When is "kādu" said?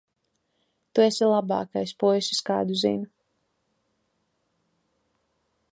2.49-2.77